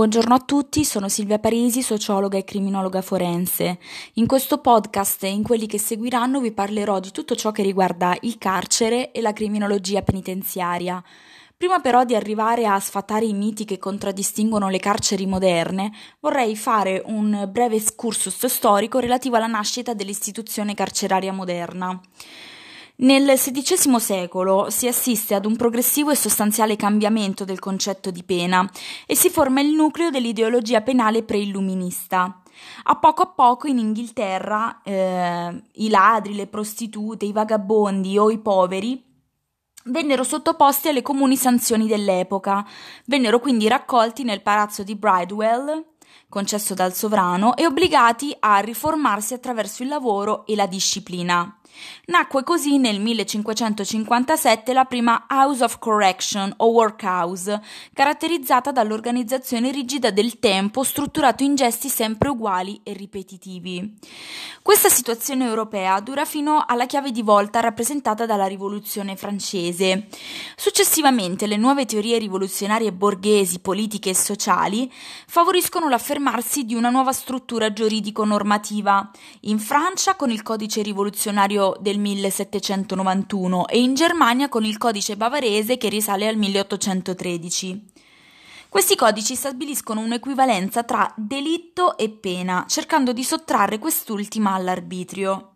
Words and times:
Buongiorno 0.00 0.32
a 0.32 0.40
tutti, 0.40 0.82
sono 0.82 1.10
Silvia 1.10 1.38
Parisi, 1.38 1.82
sociologa 1.82 2.38
e 2.38 2.44
criminologa 2.44 3.02
forense. 3.02 3.78
In 4.14 4.26
questo 4.26 4.56
podcast 4.56 5.22
e 5.24 5.28
in 5.28 5.42
quelli 5.42 5.66
che 5.66 5.78
seguiranno 5.78 6.40
vi 6.40 6.52
parlerò 6.52 7.00
di 7.00 7.10
tutto 7.10 7.36
ciò 7.36 7.52
che 7.52 7.62
riguarda 7.62 8.16
il 8.22 8.38
carcere 8.38 9.12
e 9.12 9.20
la 9.20 9.34
criminologia 9.34 10.00
penitenziaria. 10.00 11.04
Prima 11.54 11.80
però 11.80 12.04
di 12.04 12.14
arrivare 12.14 12.64
a 12.64 12.80
sfatare 12.80 13.26
i 13.26 13.34
miti 13.34 13.66
che 13.66 13.76
contraddistinguono 13.76 14.70
le 14.70 14.78
carceri 14.78 15.26
moderne, 15.26 15.92
vorrei 16.20 16.56
fare 16.56 17.02
un 17.04 17.46
breve 17.52 17.76
excursus 17.76 18.46
storico 18.46 19.00
relativo 19.00 19.36
alla 19.36 19.48
nascita 19.48 19.92
dell'istituzione 19.92 20.72
carceraria 20.72 21.34
moderna. 21.34 22.00
Nel 23.02 23.26
XVI 23.26 23.98
secolo 23.98 24.68
si 24.68 24.86
assiste 24.86 25.34
ad 25.34 25.46
un 25.46 25.56
progressivo 25.56 26.10
e 26.10 26.16
sostanziale 26.16 26.76
cambiamento 26.76 27.46
del 27.46 27.58
concetto 27.58 28.10
di 28.10 28.22
pena 28.22 28.68
e 29.06 29.16
si 29.16 29.30
forma 29.30 29.62
il 29.62 29.72
nucleo 29.72 30.10
dell'ideologia 30.10 30.82
penale 30.82 31.22
preilluminista. 31.22 32.42
A 32.84 32.96
poco 32.96 33.22
a 33.22 33.26
poco 33.28 33.68
in 33.68 33.78
Inghilterra 33.78 34.82
eh, 34.82 35.62
i 35.72 35.88
ladri, 35.88 36.34
le 36.34 36.46
prostitute, 36.46 37.24
i 37.24 37.32
vagabondi 37.32 38.18
o 38.18 38.30
i 38.30 38.38
poveri 38.38 39.02
vennero 39.84 40.22
sottoposti 40.22 40.88
alle 40.88 41.00
comuni 41.00 41.36
sanzioni 41.36 41.86
dell'epoca, 41.86 42.66
vennero 43.06 43.40
quindi 43.40 43.66
raccolti 43.66 44.24
nel 44.24 44.42
palazzo 44.42 44.82
di 44.82 44.94
Bridewell, 44.94 45.84
concesso 46.28 46.74
dal 46.74 46.92
sovrano, 46.92 47.56
e 47.56 47.64
obbligati 47.64 48.36
a 48.40 48.58
riformarsi 48.58 49.32
attraverso 49.32 49.82
il 49.82 49.88
lavoro 49.88 50.44
e 50.44 50.54
la 50.54 50.66
disciplina. 50.66 51.59
Nacque 52.06 52.42
così 52.42 52.78
nel 52.78 53.00
1557 53.00 54.72
la 54.72 54.84
prima 54.84 55.26
House 55.28 55.62
of 55.62 55.78
Correction 55.78 56.52
o 56.56 56.66
Workhouse, 56.66 57.60
caratterizzata 57.92 58.72
dall'organizzazione 58.72 59.70
rigida 59.70 60.10
del 60.10 60.38
tempo 60.38 60.82
strutturato 60.82 61.42
in 61.42 61.54
gesti 61.54 61.88
sempre 61.88 62.30
uguali 62.30 62.80
e 62.82 62.92
ripetitivi. 62.94 63.98
Questa 64.62 64.88
situazione 64.88 65.46
europea 65.46 66.00
dura 66.00 66.24
fino 66.24 66.64
alla 66.66 66.86
chiave 66.86 67.12
di 67.12 67.22
volta 67.22 67.60
rappresentata 67.60 68.26
dalla 68.26 68.46
Rivoluzione 68.46 69.16
francese. 69.16 70.08
Successivamente 70.56 71.46
le 71.46 71.56
nuove 71.56 71.86
teorie 71.86 72.18
rivoluzionarie 72.18 72.92
borghesi, 72.92 73.60
politiche 73.60 74.10
e 74.10 74.14
sociali 74.14 74.92
favoriscono 75.26 75.88
l'affermarsi 75.88 76.64
di 76.64 76.74
una 76.74 76.90
nuova 76.90 77.12
struttura 77.12 77.72
giuridico-normativa. 77.72 79.10
In 79.42 79.58
Francia 79.58 80.16
con 80.16 80.30
il 80.30 80.42
codice 80.42 80.82
rivoluzionario 80.82 81.59
del 81.80 81.98
1791 81.98 83.68
e 83.68 83.80
in 83.80 83.94
Germania 83.94 84.48
con 84.48 84.64
il 84.64 84.78
codice 84.78 85.16
bavarese 85.16 85.76
che 85.76 85.88
risale 85.88 86.26
al 86.26 86.36
1813. 86.36 87.88
Questi 88.68 88.96
codici 88.96 89.34
stabiliscono 89.34 90.00
un'equivalenza 90.00 90.84
tra 90.84 91.12
delitto 91.16 91.98
e 91.98 92.08
pena, 92.08 92.64
cercando 92.68 93.12
di 93.12 93.24
sottrarre 93.24 93.78
quest'ultima 93.78 94.54
all'arbitrio. 94.54 95.49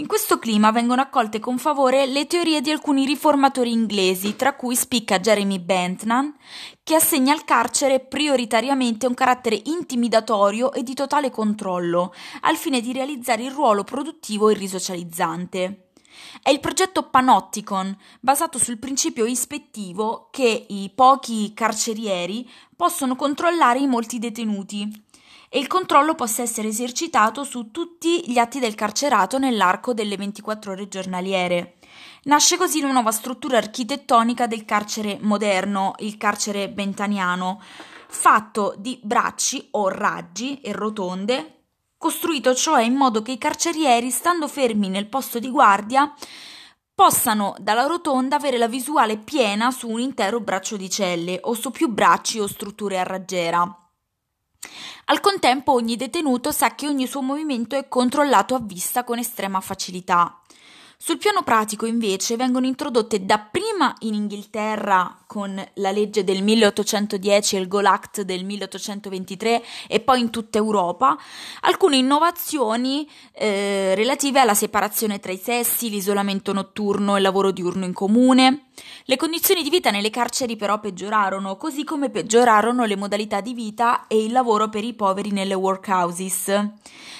In 0.00 0.06
questo 0.06 0.38
clima 0.38 0.70
vengono 0.70 1.00
accolte 1.00 1.40
con 1.40 1.58
favore 1.58 2.06
le 2.06 2.28
teorie 2.28 2.60
di 2.60 2.70
alcuni 2.70 3.04
riformatori 3.04 3.72
inglesi, 3.72 4.36
tra 4.36 4.54
cui 4.54 4.76
spicca 4.76 5.18
Jeremy 5.18 5.58
Bentham, 5.58 6.36
che 6.84 6.94
assegna 6.94 7.32
al 7.32 7.44
carcere 7.44 7.98
prioritariamente 7.98 9.08
un 9.08 9.14
carattere 9.14 9.60
intimidatorio 9.64 10.72
e 10.72 10.84
di 10.84 10.94
totale 10.94 11.30
controllo, 11.30 12.14
al 12.42 12.54
fine 12.54 12.80
di 12.80 12.92
realizzare 12.92 13.42
il 13.42 13.50
ruolo 13.50 13.82
produttivo 13.82 14.48
e 14.50 14.54
risocializzante. 14.54 15.88
È 16.40 16.50
il 16.50 16.60
progetto 16.60 17.08
Panopticon, 17.08 17.96
basato 18.20 18.56
sul 18.58 18.78
principio 18.78 19.24
ispettivo 19.24 20.28
che 20.30 20.66
i 20.68 20.92
pochi 20.94 21.52
carcerieri 21.54 22.48
possono 22.76 23.16
controllare 23.16 23.80
i 23.80 23.88
molti 23.88 24.20
detenuti 24.20 25.06
e 25.48 25.58
il 25.58 25.66
controllo 25.66 26.14
possa 26.14 26.42
essere 26.42 26.68
esercitato 26.68 27.44
su 27.44 27.70
tutti 27.70 28.30
gli 28.30 28.38
atti 28.38 28.58
del 28.58 28.74
carcerato 28.74 29.38
nell'arco 29.38 29.94
delle 29.94 30.16
24 30.16 30.72
ore 30.72 30.88
giornaliere. 30.88 31.78
Nasce 32.24 32.56
così 32.56 32.80
la 32.80 32.92
nuova 32.92 33.10
struttura 33.10 33.56
architettonica 33.56 34.46
del 34.46 34.64
carcere 34.64 35.18
moderno, 35.20 35.94
il 35.98 36.16
carcere 36.16 36.68
bentaniano, 36.68 37.60
fatto 38.08 38.74
di 38.76 38.98
bracci 39.02 39.68
o 39.72 39.88
raggi 39.88 40.60
e 40.60 40.72
rotonde, 40.72 41.62
costruito 41.96 42.54
cioè 42.54 42.82
in 42.82 42.94
modo 42.94 43.22
che 43.22 43.32
i 43.32 43.38
carcerieri, 43.38 44.10
stando 44.10 44.48
fermi 44.48 44.88
nel 44.88 45.08
posto 45.08 45.38
di 45.38 45.50
guardia, 45.50 46.12
possano 46.94 47.54
dalla 47.58 47.86
rotonda 47.86 48.36
avere 48.36 48.58
la 48.58 48.68
visuale 48.68 49.18
piena 49.18 49.70
su 49.70 49.88
un 49.88 50.00
intero 50.00 50.40
braccio 50.40 50.76
di 50.76 50.90
celle 50.90 51.38
o 51.42 51.54
su 51.54 51.70
più 51.70 51.88
bracci 51.88 52.40
o 52.40 52.46
strutture 52.46 52.98
a 52.98 53.04
raggiera. 53.04 53.87
Al 55.04 55.20
contempo 55.20 55.72
ogni 55.72 55.94
detenuto 55.94 56.50
sa 56.50 56.74
che 56.74 56.88
ogni 56.88 57.06
suo 57.06 57.22
movimento 57.22 57.76
è 57.76 57.86
controllato 57.86 58.56
a 58.56 58.60
vista 58.60 59.04
con 59.04 59.18
estrema 59.18 59.60
facilità. 59.60 60.42
Sul 61.00 61.18
piano 61.18 61.44
pratico, 61.44 61.86
invece, 61.86 62.34
vengono 62.34 62.66
introdotte 62.66 63.24
dapprima 63.24 63.94
in 64.00 64.14
Inghilterra 64.14 65.16
con 65.28 65.54
la 65.74 65.92
legge 65.92 66.24
del 66.24 66.42
1810 66.42 67.54
e 67.54 67.60
il 67.60 67.68
Goal 67.68 67.86
Act 67.86 68.22
del 68.22 68.44
1823 68.44 69.62
e 69.86 70.00
poi 70.00 70.18
in 70.18 70.30
tutta 70.30 70.58
Europa 70.58 71.16
alcune 71.60 71.98
innovazioni 71.98 73.08
eh, 73.30 73.94
relative 73.94 74.40
alla 74.40 74.54
separazione 74.54 75.20
tra 75.20 75.30
i 75.30 75.36
sessi, 75.36 75.88
l'isolamento 75.88 76.52
notturno 76.52 77.14
e 77.14 77.18
il 77.18 77.22
lavoro 77.22 77.52
diurno 77.52 77.84
in 77.84 77.92
comune. 77.92 78.70
Le 79.04 79.16
condizioni 79.16 79.62
di 79.62 79.70
vita 79.70 79.92
nelle 79.92 80.10
carceri 80.10 80.56
però 80.56 80.80
peggiorarono, 80.80 81.56
così 81.56 81.84
come 81.84 82.10
peggiorarono 82.10 82.84
le 82.84 82.96
modalità 82.96 83.40
di 83.40 83.54
vita 83.54 84.08
e 84.08 84.24
il 84.24 84.32
lavoro 84.32 84.68
per 84.68 84.82
i 84.82 84.94
poveri 84.94 85.30
nelle 85.30 85.54
workhouses. 85.54 86.48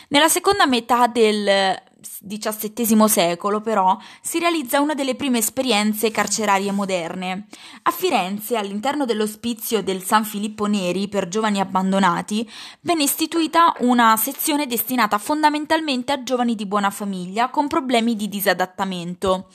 Nella 0.08 0.28
seconda 0.28 0.66
metà 0.66 1.06
del 1.06 1.86
XVII 2.00 3.08
secolo, 3.08 3.60
però, 3.60 3.98
si 4.20 4.38
realizza 4.38 4.80
una 4.80 4.94
delle 4.94 5.14
prime 5.16 5.38
esperienze 5.38 6.10
carcerarie 6.10 6.70
moderne. 6.70 7.46
A 7.82 7.90
Firenze, 7.90 8.56
all'interno 8.56 9.04
dell'ospizio 9.04 9.82
del 9.82 10.02
San 10.02 10.24
Filippo 10.24 10.66
Neri 10.66 11.08
per 11.08 11.28
giovani 11.28 11.60
abbandonati, 11.60 12.48
venne 12.82 13.02
istituita 13.02 13.74
una 13.80 14.16
sezione 14.16 14.66
destinata 14.66 15.18
fondamentalmente 15.18 16.12
a 16.12 16.22
giovani 16.22 16.54
di 16.54 16.66
buona 16.66 16.90
famiglia 16.90 17.50
con 17.50 17.66
problemi 17.66 18.14
di 18.14 18.28
disadattamento. 18.28 19.48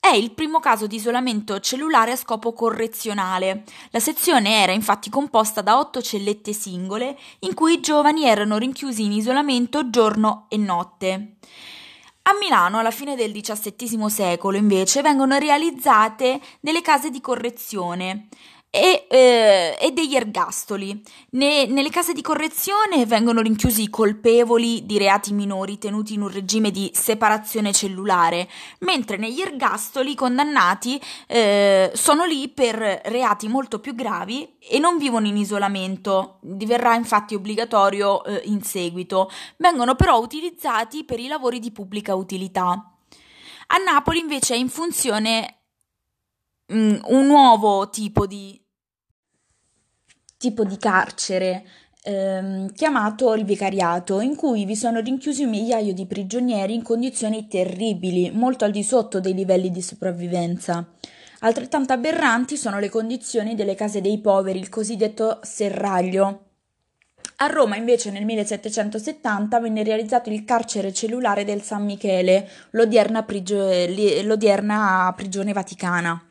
È 0.00 0.14
il 0.14 0.32
primo 0.32 0.60
caso 0.60 0.86
di 0.86 0.96
isolamento 0.96 1.60
cellulare 1.60 2.12
a 2.12 2.16
scopo 2.16 2.54
correzionale. 2.54 3.64
La 3.90 4.00
sezione 4.00 4.62
era 4.62 4.72
infatti 4.72 5.10
composta 5.10 5.60
da 5.60 5.78
otto 5.78 6.00
cellette 6.00 6.54
singole 6.54 7.18
in 7.40 7.52
cui 7.52 7.74
i 7.74 7.80
giovani 7.80 8.24
erano 8.24 8.56
rinchiusi 8.56 9.04
in 9.04 9.12
isolamento 9.12 9.90
giorno 9.90 10.46
e 10.48 10.56
notte. 10.56 11.34
A 12.30 12.38
Milano, 12.38 12.78
alla 12.78 12.92
fine 12.92 13.16
del 13.16 13.32
XVII 13.32 14.08
secolo, 14.08 14.56
invece, 14.56 15.02
vengono 15.02 15.36
realizzate 15.36 16.40
delle 16.60 16.80
case 16.80 17.10
di 17.10 17.20
correzione 17.20 18.28
e, 18.70 19.06
eh, 19.10 19.76
e 19.80 19.90
degli 19.90 20.14
ergastoli. 20.14 21.02
Ne, 21.30 21.66
nelle 21.66 21.90
case 21.90 22.12
di 22.12 22.22
correzione 22.22 23.04
vengono 23.04 23.40
rinchiusi 23.40 23.82
i 23.82 23.90
colpevoli 23.90 24.86
di 24.86 24.96
reati 24.96 25.32
minori 25.32 25.76
tenuti 25.78 26.14
in 26.14 26.22
un 26.22 26.30
regime 26.30 26.70
di 26.70 26.90
separazione 26.94 27.72
cellulare, 27.72 28.48
mentre 28.80 29.16
negli 29.16 29.40
ergastoli 29.40 30.12
i 30.12 30.14
condannati 30.14 31.00
eh, 31.26 31.90
sono 31.94 32.24
lì 32.24 32.48
per 32.48 33.00
reati 33.06 33.48
molto 33.48 33.80
più 33.80 33.94
gravi 33.94 34.56
e 34.60 34.78
non 34.78 34.98
vivono 34.98 35.26
in 35.26 35.36
isolamento, 35.36 36.38
diverrà 36.40 36.94
infatti 36.94 37.34
obbligatorio 37.34 38.24
eh, 38.24 38.42
in 38.44 38.62
seguito, 38.62 39.30
vengono 39.56 39.96
però 39.96 40.20
utilizzati 40.20 41.04
per 41.04 41.18
i 41.18 41.26
lavori 41.26 41.58
di 41.58 41.72
pubblica 41.72 42.14
utilità. 42.14 42.94
A 43.72 43.76
Napoli 43.76 44.18
invece 44.18 44.54
è 44.54 44.58
in 44.58 44.68
funzione 44.68 45.62
mm, 46.72 46.98
un 47.04 47.26
nuovo 47.26 47.88
tipo 47.88 48.26
di 48.26 48.59
tipo 50.40 50.64
di 50.64 50.78
carcere 50.78 51.64
ehm, 52.02 52.72
chiamato 52.72 53.34
il 53.34 53.44
vicariato, 53.44 54.20
in 54.20 54.36
cui 54.36 54.64
vi 54.64 54.74
sono 54.74 55.00
rinchiusi 55.00 55.44
un 55.44 55.50
migliaio 55.50 55.92
di 55.92 56.06
prigionieri 56.06 56.72
in 56.72 56.82
condizioni 56.82 57.46
terribili, 57.46 58.30
molto 58.30 58.64
al 58.64 58.70
di 58.70 58.82
sotto 58.82 59.20
dei 59.20 59.34
livelli 59.34 59.70
di 59.70 59.82
sopravvivenza. 59.82 60.92
Altrettanto 61.40 61.92
aberranti 61.92 62.56
sono 62.56 62.78
le 62.78 62.88
condizioni 62.88 63.54
delle 63.54 63.74
case 63.74 64.00
dei 64.00 64.18
poveri, 64.18 64.58
il 64.58 64.70
cosiddetto 64.70 65.40
serraglio. 65.42 66.44
A 67.36 67.46
Roma 67.46 67.76
invece 67.76 68.10
nel 68.10 68.24
1770 68.24 69.60
venne 69.60 69.82
realizzato 69.82 70.30
il 70.30 70.44
carcere 70.44 70.90
cellulare 70.90 71.44
del 71.44 71.60
San 71.60 71.84
Michele, 71.84 72.48
l'odierna, 72.70 73.24
prigio- 73.24 73.68
l'odierna 74.22 75.12
prigione 75.14 75.52
vaticana. 75.52 76.29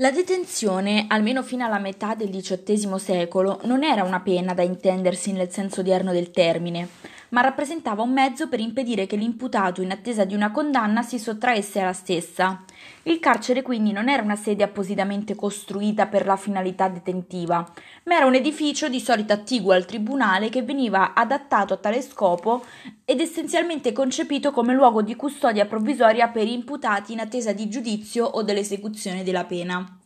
La 0.00 0.10
detenzione, 0.10 1.04
almeno 1.08 1.42
fino 1.42 1.62
alla 1.62 1.78
metà 1.78 2.14
del 2.14 2.30
XVIII 2.30 2.98
secolo, 2.98 3.60
non 3.64 3.84
era 3.84 4.02
una 4.02 4.20
pena 4.20 4.54
da 4.54 4.62
intendersi 4.62 5.30
nel 5.30 5.50
senso 5.50 5.80
odierno 5.80 6.10
del 6.10 6.30
termine, 6.30 6.88
ma 7.28 7.42
rappresentava 7.42 8.00
un 8.00 8.10
mezzo 8.10 8.48
per 8.48 8.60
impedire 8.60 9.06
che 9.06 9.16
l'imputato 9.16 9.82
in 9.82 9.90
attesa 9.90 10.24
di 10.24 10.34
una 10.34 10.52
condanna 10.52 11.02
si 11.02 11.18
sottraesse 11.18 11.80
alla 11.80 11.92
stessa. 11.92 12.64
Il 13.04 13.18
carcere 13.18 13.62
quindi 13.62 13.92
non 13.92 14.08
era 14.08 14.22
una 14.22 14.36
sede 14.36 14.62
appositamente 14.62 15.34
costruita 15.34 16.06
per 16.06 16.26
la 16.26 16.36
finalità 16.36 16.88
detentiva, 16.88 17.66
ma 18.04 18.16
era 18.16 18.26
un 18.26 18.34
edificio 18.34 18.88
di 18.88 19.00
solito 19.00 19.32
attiguo 19.32 19.72
al 19.72 19.86
tribunale 19.86 20.50
che 20.50 20.62
veniva 20.62 21.14
adattato 21.14 21.74
a 21.74 21.78
tale 21.78 22.02
scopo 22.02 22.64
ed 23.04 23.20
essenzialmente 23.20 23.92
concepito 23.92 24.50
come 24.50 24.74
luogo 24.74 25.00
di 25.02 25.16
custodia 25.16 25.66
provvisoria 25.66 26.28
per 26.28 26.46
imputati 26.46 27.12
in 27.12 27.20
attesa 27.20 27.52
di 27.52 27.68
giudizio 27.68 28.26
o 28.26 28.42
dell'esecuzione 28.42 29.22
della 29.22 29.44
pena. 29.44 29.96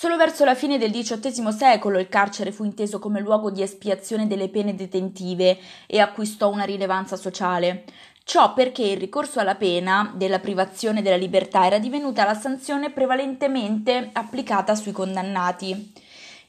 Solo 0.00 0.16
verso 0.16 0.44
la 0.44 0.54
fine 0.54 0.78
del 0.78 0.92
XVIII 0.92 1.52
secolo 1.52 1.98
il 1.98 2.08
carcere 2.08 2.52
fu 2.52 2.62
inteso 2.62 3.00
come 3.00 3.18
luogo 3.18 3.50
di 3.50 3.62
espiazione 3.62 4.28
delle 4.28 4.48
pene 4.48 4.76
detentive 4.76 5.58
e 5.86 5.98
acquistò 5.98 6.50
una 6.50 6.62
rilevanza 6.62 7.16
sociale. 7.16 7.84
Ciò 8.28 8.52
perché 8.52 8.82
il 8.82 8.98
ricorso 8.98 9.40
alla 9.40 9.54
pena 9.54 10.12
della 10.14 10.38
privazione 10.38 11.00
della 11.00 11.16
libertà 11.16 11.64
era 11.64 11.78
divenuta 11.78 12.26
la 12.26 12.34
sanzione 12.34 12.90
prevalentemente 12.90 14.10
applicata 14.12 14.74
sui 14.74 14.92
condannati. 14.92 15.92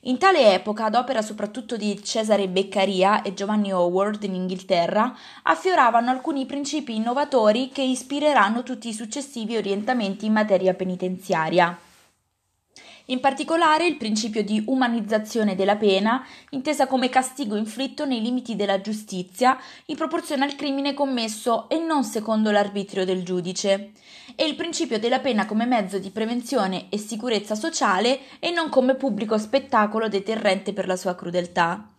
In 0.02 0.18
tale 0.18 0.54
epoca, 0.54 0.84
ad 0.84 0.96
opera 0.96 1.22
soprattutto 1.22 1.78
di 1.78 2.04
Cesare 2.04 2.50
Beccaria 2.50 3.22
e 3.22 3.34
Giovanni 3.34 3.72
Howard 3.72 4.22
in 4.24 4.34
Inghilterra, 4.34 5.16
affioravano 5.44 6.10
alcuni 6.10 6.46
principi 6.46 6.98
innovatori 6.98 7.70
che 7.70 7.82
ispireranno 7.82 8.62
tutti 8.64 8.90
i 8.90 8.94
successivi 8.94 9.56
orientamenti 9.56 10.26
in 10.26 10.34
materia 10.34 10.74
penitenziaria. 10.74 11.80
In 13.10 13.22
particolare 13.22 13.88
il 13.88 13.98
principio 13.98 14.44
di 14.44 14.64
umanizzazione 14.68 15.56
della 15.56 15.76
pena, 15.76 16.24
intesa 16.52 16.86
come 16.86 17.10
castigo 17.10 17.56
inflitto 17.56 18.06
nei 18.06 18.22
limiti 18.22 18.56
della 18.56 18.82
giustizia, 18.82 19.58
in 19.86 19.96
proporzione 19.96 20.44
al 20.44 20.54
crimine 20.54 20.94
commesso 20.94 21.68
e 21.70 21.80
non 21.80 22.04
secondo 22.04 22.52
l'arbitrio 22.52 23.06
del 23.06 23.24
giudice, 23.24 23.94
e 24.36 24.46
il 24.46 24.54
principio 24.54 25.00
della 25.00 25.18
pena 25.18 25.48
come 25.48 25.66
mezzo 25.66 25.98
di 25.98 26.12
prevenzione 26.12 26.86
e 26.90 27.00
sicurezza 27.00 27.56
sociale 27.56 28.20
e 28.38 28.52
non 28.52 28.70
come 28.70 28.94
pubblico 28.94 29.40
spettacolo 29.40 30.08
deterrente 30.08 30.72
per 30.72 30.86
la 30.86 30.96
sua 30.96 31.16
crudeltà. 31.16 31.92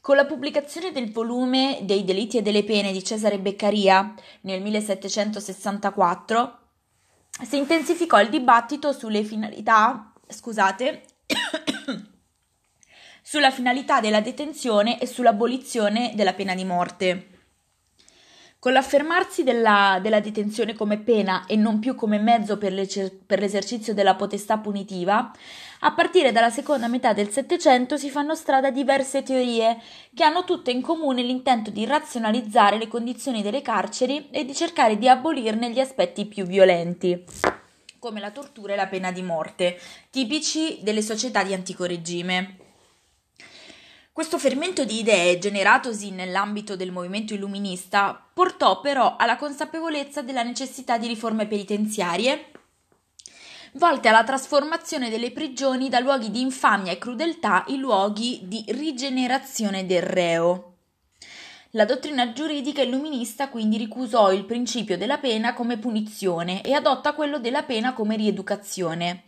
Con 0.00 0.14
la 0.14 0.26
pubblicazione 0.26 0.92
del 0.92 1.10
volume 1.10 1.80
dei 1.82 2.04
delitti 2.04 2.38
e 2.38 2.42
delle 2.42 2.62
pene 2.62 2.92
di 2.92 3.02
Cesare 3.02 3.40
Beccaria 3.40 4.14
nel 4.42 4.62
1764 4.62 6.58
si 7.48 7.56
intensificò 7.56 8.20
il 8.20 8.28
dibattito 8.28 8.92
sulle 8.92 9.24
finalità 9.24 10.11
scusate, 10.32 11.02
sulla 13.22 13.50
finalità 13.50 14.00
della 14.00 14.20
detenzione 14.20 14.98
e 14.98 15.06
sull'abolizione 15.06 16.12
della 16.14 16.32
pena 16.32 16.54
di 16.54 16.64
morte. 16.64 17.26
Con 18.62 18.74
l'affermarsi 18.74 19.42
della, 19.42 19.98
della, 20.00 20.20
detenzione 20.20 20.74
come 20.74 20.96
pena 20.98 21.46
e 21.46 21.56
non 21.56 21.80
più 21.80 21.96
come 21.96 22.20
mezzo 22.20 22.58
per, 22.58 22.72
per, 23.26 23.40
l'esercizio 23.40 23.92
della 23.92 24.14
potestà 24.14 24.58
punitiva, 24.58 25.32
a 25.80 25.92
partire 25.92 26.30
dalla 26.30 26.48
seconda 26.48 26.86
metà 26.86 27.12
del 27.12 27.30
Settecento 27.30 27.96
si 27.96 28.08
fanno 28.08 28.36
strada 28.36 28.70
diverse 28.70 29.24
teorie 29.24 29.80
che 30.14 30.22
hanno 30.22 30.44
tutte 30.44 30.70
in 30.70 30.80
comune 30.80 31.22
l'intento 31.22 31.72
di 31.72 31.84
razionalizzare 31.84 32.78
le 32.78 32.86
condizioni 32.86 33.42
delle 33.42 33.62
carceri 33.62 34.28
e 34.30 34.44
di 34.44 34.54
cercare 34.54 34.96
di 34.96 35.08
abolirne 35.08 35.72
gli 35.72 35.80
aspetti 35.80 36.26
più 36.26 36.44
violenti 36.44 37.51
come 38.02 38.18
la 38.18 38.32
tortura 38.32 38.72
e 38.72 38.76
la 38.76 38.88
pena 38.88 39.12
di 39.12 39.22
morte, 39.22 39.78
tipici 40.10 40.80
delle 40.82 41.02
società 41.02 41.44
di 41.44 41.54
antico 41.54 41.84
regime. 41.84 42.56
Questo 44.10 44.40
fermento 44.40 44.84
di 44.84 44.98
idee, 44.98 45.38
generatosi 45.38 46.10
nell'ambito 46.10 46.74
del 46.74 46.90
movimento 46.90 47.32
illuminista, 47.32 48.20
portò 48.34 48.80
però 48.80 49.14
alla 49.16 49.36
consapevolezza 49.36 50.20
della 50.20 50.42
necessità 50.42 50.98
di 50.98 51.06
riforme 51.06 51.46
penitenziarie 51.46 52.50
volte 53.74 54.08
alla 54.08 54.24
trasformazione 54.24 55.08
delle 55.08 55.30
prigioni 55.30 55.88
da 55.88 56.00
luoghi 56.00 56.32
di 56.32 56.40
infamia 56.40 56.90
e 56.90 56.98
crudeltà 56.98 57.62
in 57.68 57.78
luoghi 57.78 58.40
di 58.42 58.64
rigenerazione 58.66 59.86
del 59.86 60.02
reo. 60.02 60.71
La 61.74 61.86
dottrina 61.86 62.34
giuridica 62.34 62.82
illuminista 62.82 63.48
quindi 63.48 63.78
ricusò 63.78 64.30
il 64.30 64.44
principio 64.44 64.98
della 64.98 65.16
pena 65.16 65.54
come 65.54 65.78
punizione 65.78 66.62
e 66.62 66.74
adotta 66.74 67.14
quello 67.14 67.38
della 67.38 67.62
pena 67.62 67.94
come 67.94 68.14
rieducazione. 68.14 69.22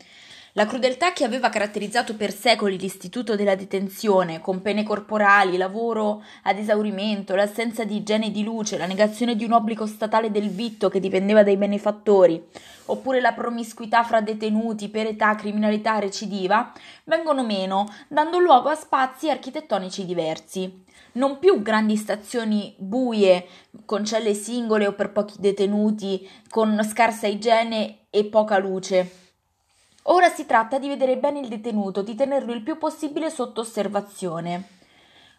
La 0.57 0.67
crudeltà 0.67 1.13
che 1.13 1.25
aveva 1.25 1.49
caratterizzato 1.49 2.15
per 2.15 2.33
secoli 2.33 2.79
l'istituto 2.79 3.35
della 3.35 3.57
detenzione, 3.57 4.39
con 4.39 4.63
pene 4.63 4.85
corporali, 4.85 5.57
lavoro 5.57 6.23
ad 6.45 6.59
esaurimento, 6.59 7.35
l'assenza 7.35 7.83
di 7.83 7.97
igiene 7.97 8.27
e 8.27 8.31
di 8.31 8.45
luce, 8.45 8.79
la 8.79 8.87
negazione 8.87 9.35
di 9.35 9.43
un 9.43 9.51
obbligo 9.51 9.85
statale 9.85 10.31
del 10.31 10.51
vitto 10.51 10.89
che 10.89 11.01
dipendeva 11.01 11.43
dai 11.43 11.57
benefattori, 11.57 12.41
oppure 12.85 13.21
la 13.21 13.33
promiscuità 13.33 14.05
fra 14.05 14.21
detenuti 14.21 14.89
per 14.91 15.07
età, 15.07 15.35
criminalità 15.35 15.99
recidiva, 15.99 16.73
vengono 17.03 17.45
meno, 17.45 17.93
dando 18.07 18.39
luogo 18.39 18.69
a 18.69 18.77
spazi 18.77 19.29
architettonici 19.31 20.07
diversi 20.07 20.83
non 21.15 21.39
più 21.39 21.63
grandi 21.63 21.95
stazioni 21.95 22.75
buie 22.77 23.47
con 23.85 24.05
celle 24.05 24.35
singole 24.35 24.89
o 24.89 24.95
per 24.95 25.13
pochi 25.13 25.35
detenuti, 25.39 26.29
con 26.49 26.81
scarsa 26.83 27.29
igiene 27.29 28.07
e 28.11 28.25
poca 28.25 28.59
luce. 28.59 29.24
Ora 30.09 30.29
si 30.29 30.45
tratta 30.45 30.79
di 30.79 30.89
vedere 30.89 31.17
bene 31.17 31.41
il 31.41 31.49
detenuto, 31.49 32.03
di 32.03 32.15
tenerlo 32.15 32.53
il 32.53 32.63
più 32.63 32.77
possibile 32.77 33.31
sotto 33.31 33.63
osservazione. 33.63 34.69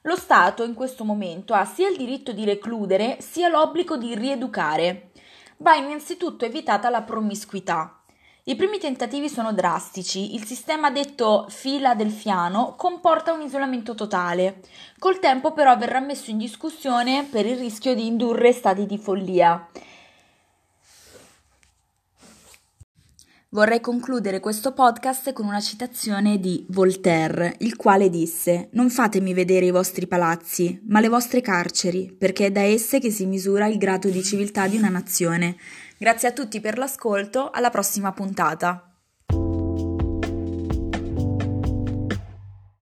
Lo 0.02 0.16
Stato 0.16 0.64
in 0.64 0.74
questo 0.74 1.04
momento 1.04 1.54
ha 1.54 1.66
sia 1.66 1.88
il 1.88 1.98
diritto 1.98 2.32
di 2.32 2.46
recludere 2.46 3.18
sia 3.20 3.48
l'obbligo 3.48 3.96
di 3.96 4.16
rieducare. 4.16 5.12
Va 5.58 5.76
innanzitutto 5.76 6.46
evitata 6.46 6.90
la 6.90 7.04
promiscuità. 7.04 8.00
I 8.46 8.56
primi 8.56 8.80
tentativi 8.80 9.30
sono 9.30 9.54
drastici, 9.54 10.34
il 10.34 10.46
sistema 10.46 10.90
detto 10.90 11.46
filadelfiano 11.48 12.74
comporta 12.76 13.34
un 13.34 13.42
isolamento 13.42 13.94
totale. 13.94 14.62
Col 14.98 15.20
tempo 15.20 15.54
però 15.54 15.78
verrà 15.78 16.00
messo 16.00 16.32
in 16.32 16.38
discussione 16.38 17.28
per 17.30 17.46
il 17.46 17.58
rischio 17.58 17.94
di 17.94 18.08
indurre 18.08 18.52
stati 18.52 18.88
di 18.88 18.98
follia. 18.98 19.68
Vorrei 23.56 23.80
concludere 23.80 24.42
questo 24.42 24.74
podcast 24.74 25.32
con 25.32 25.46
una 25.46 25.62
citazione 25.62 26.42
di 26.42 26.66
Voltaire, 26.72 27.56
il 27.60 27.78
quale 27.78 28.10
disse 28.10 28.68
Non 28.74 28.90
fatemi 28.90 29.34
vedere 29.34 29.68
i 29.68 29.72
vostri 29.72 30.08
palazzi, 30.08 30.82
ma 30.90 31.00
le 31.00 31.08
vostre 31.08 31.40
carceri, 31.40 32.14
perché 32.14 32.48
è 32.48 32.52
da 32.52 32.64
esse 32.64 33.00
che 33.00 33.12
si 33.12 33.26
misura 33.26 33.68
il 33.68 33.78
grado 33.78 34.10
di 34.10 34.22
civiltà 34.22 34.68
di 34.68 34.76
una 34.76 34.90
nazione. 34.90 35.56
Grazie 35.98 36.28
a 36.28 36.34
tutti 36.34 36.60
per 36.60 36.78
l'ascolto, 36.78 37.50
alla 37.50 37.70
prossima 37.70 38.12
puntata. 38.12 38.95